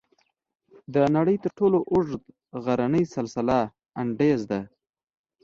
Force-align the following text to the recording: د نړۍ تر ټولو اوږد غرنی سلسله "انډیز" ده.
د 0.93 0.95
نړۍ 1.15 1.37
تر 1.43 1.51
ټولو 1.59 1.77
اوږد 1.91 2.21
غرنی 2.63 3.03
سلسله 3.15 3.59
"انډیز" 4.01 4.39
ده. 4.51 4.61